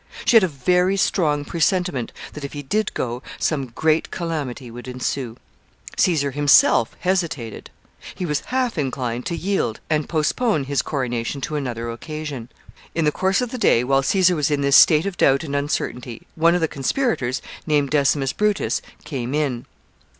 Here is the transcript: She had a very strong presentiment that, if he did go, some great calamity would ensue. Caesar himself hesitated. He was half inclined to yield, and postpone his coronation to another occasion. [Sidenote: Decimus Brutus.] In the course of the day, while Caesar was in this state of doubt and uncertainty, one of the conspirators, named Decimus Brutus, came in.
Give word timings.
She 0.25 0.35
had 0.35 0.43
a 0.43 0.47
very 0.47 0.97
strong 0.97 1.45
presentiment 1.45 2.11
that, 2.33 2.43
if 2.43 2.53
he 2.53 2.63
did 2.63 2.91
go, 2.95 3.21
some 3.37 3.67
great 3.67 4.09
calamity 4.09 4.71
would 4.71 4.87
ensue. 4.87 5.37
Caesar 5.95 6.31
himself 6.31 6.95
hesitated. 7.01 7.69
He 8.15 8.25
was 8.25 8.39
half 8.47 8.79
inclined 8.79 9.27
to 9.27 9.35
yield, 9.37 9.79
and 9.91 10.09
postpone 10.09 10.63
his 10.63 10.81
coronation 10.81 11.39
to 11.41 11.55
another 11.55 11.87
occasion. 11.91 12.49
[Sidenote: 12.49 12.63
Decimus 12.65 12.81
Brutus.] 12.95 12.99
In 12.99 13.05
the 13.05 13.11
course 13.19 13.41
of 13.41 13.51
the 13.51 13.59
day, 13.69 13.83
while 13.83 14.01
Caesar 14.01 14.35
was 14.35 14.49
in 14.49 14.61
this 14.61 14.75
state 14.75 15.05
of 15.05 15.17
doubt 15.17 15.43
and 15.43 15.55
uncertainty, 15.55 16.25
one 16.33 16.55
of 16.55 16.61
the 16.61 16.67
conspirators, 16.67 17.39
named 17.67 17.91
Decimus 17.91 18.33
Brutus, 18.33 18.81
came 19.03 19.35
in. 19.35 19.67